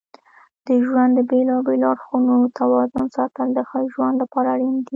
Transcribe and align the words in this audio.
د 0.67 0.67
ژوند 0.85 1.11
د 1.15 1.19
بیلابیلو 1.29 1.89
اړخونو 1.93 2.35
توازن 2.59 3.05
ساتل 3.17 3.47
د 3.53 3.59
ښه 3.69 3.79
ژوند 3.93 4.15
لپاره 4.23 4.47
اړین 4.55 4.75
دي. 4.85 4.89